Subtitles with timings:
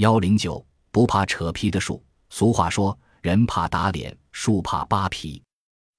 [0.00, 2.02] 幺零九不怕扯皮的树。
[2.30, 5.42] 俗话说：“人怕打脸，树怕扒皮。”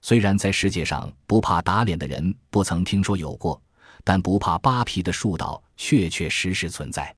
[0.01, 3.61] 虽然在世界上不怕打脸的人不曾听说有过，
[4.03, 7.15] 但不怕扒皮的树倒确确实实存在。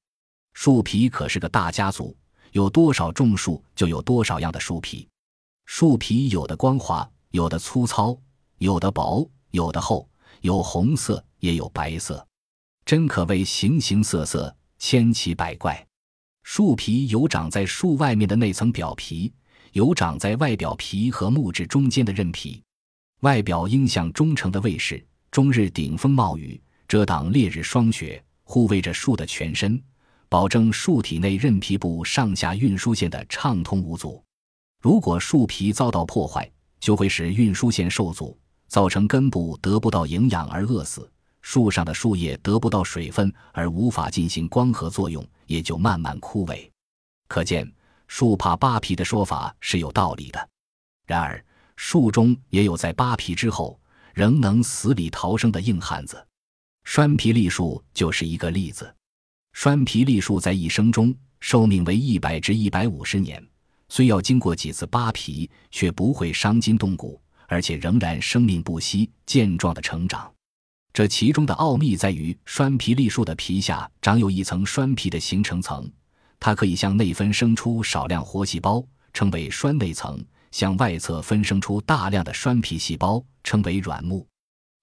[0.56, 2.14] 树皮可是个大家族，
[2.52, 5.08] 有多少种树，就有多少样的树皮。
[5.66, 8.14] 树皮有的光滑，有的粗糙，
[8.58, 10.06] 有的薄，有的厚，
[10.42, 12.28] 有红色，也有白色，
[12.84, 15.88] 真可谓形形色色，千奇百怪。
[16.44, 19.32] 树皮有长在树外面的那层表皮，
[19.72, 22.62] 有长在外表皮和木质中间的韧皮。
[23.22, 29.82] 外表应像忠诚的卫士，终日顶风冒雨，遮挡烈日霜雪，护卫着树的全身，
[30.28, 34.22] 保证树体内韧皮部上下运输线的畅通无阻。
[34.82, 41.10] 如果树皮遭到破坏，就会使运输线受阻，造成根部得不到营养而饿死。
[41.44, 46.68] 树上的树叶得不到水分而无法进行光合作用，也就慢慢枯萎。
[47.28, 47.72] 可见
[48.08, 50.50] “树怕扒皮”的说法是有道理的。
[51.06, 51.44] 然而，
[51.76, 53.80] 树中也有在扒皮之后
[54.14, 56.26] 仍能死里逃生的硬汉子，
[56.86, 58.92] 栓皮栎树就是一个例子。
[59.52, 63.46] 栓皮栎树在一生中寿命为一百至一百五十年，
[63.90, 70.33] 虽要经过几次扒皮，却不会伤筋动骨，而且仍然生命不息、健壮的成长。
[70.94, 75.92] 这其中的奥秘在于，栓皮栎树的皮下长有一层栓皮的形成层，
[76.40, 80.16] 它可以向内分生出少量活细胞，称为栓内层；
[80.52, 84.28] 向外侧分生出大量的栓皮细胞，称为软木。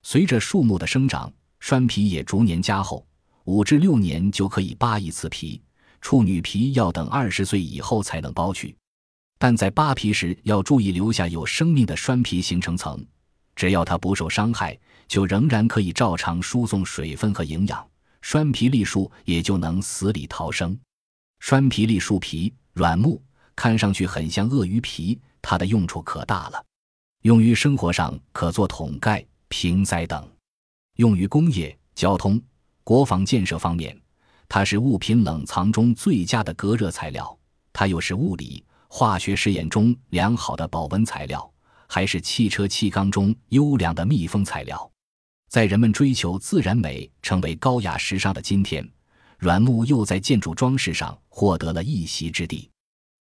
[0.02, 3.06] 随着树木的生长，栓皮也逐年加厚，
[3.44, 5.62] 五至六年就可以扒一次皮。
[6.00, 8.74] 处女皮要等二十岁以后才能剥去，
[9.38, 13.06] 但在扒皮时要注意留下有生命的栓皮形成层。
[13.54, 14.78] 只要它不受伤害，
[15.10, 17.84] 就仍然可以照常输送水分和营养，
[18.22, 20.78] 栓皮栎树也就能死里逃生。
[21.40, 23.20] 栓皮栎树皮软木，
[23.56, 26.64] 看上去很像鳄鱼皮，它的用处可大了，
[27.22, 30.22] 用于生活上可做桶盖、瓶塞等；
[30.98, 32.40] 用于工业、交通、
[32.84, 34.00] 国防建设方面，
[34.48, 37.36] 它是物品冷藏中最佳的隔热材料，
[37.72, 41.52] 它又是物理、化学实验中良好的保温材料。
[41.92, 44.88] 还是汽车气缸中优良的密封材料，
[45.50, 48.88] 在人们追求自然美、成为高雅时尚的今天，
[49.36, 52.70] 软木又在建筑装饰上获得了一席之地。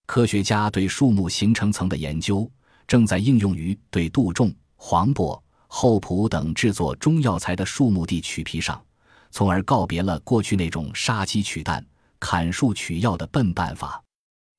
[0.06, 2.48] 科学家对树木形成层的研究
[2.88, 8.80] 正在应用于对杜仲、黄柏、厚朴等制作中药材的树木地取皮上，
[9.32, 11.84] 从而告别了过去那种杀鸡取蛋、
[12.20, 14.00] 砍树取药的笨办法。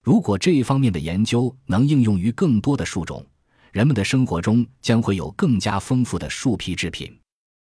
[0.02, 3.24] 如果这一方面的研究能应用于更多的树种，
[3.70, 7.16] 人们的生活中将会有更加丰富的树皮制品。